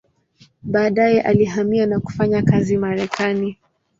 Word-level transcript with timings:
Baadaye 0.63 1.21
alihamia 1.21 1.85
na 1.85 1.99
kufanya 1.99 2.41
kazi 2.41 2.77
Marekani. 2.77 3.57